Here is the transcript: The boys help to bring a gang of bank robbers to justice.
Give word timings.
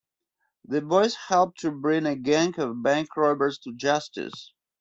The 0.65 0.81
boys 0.81 1.13
help 1.27 1.57
to 1.57 1.69
bring 1.71 2.07
a 2.07 2.15
gang 2.15 2.59
of 2.59 2.81
bank 2.81 3.15
robbers 3.15 3.59
to 3.59 3.73
justice. 3.75 4.51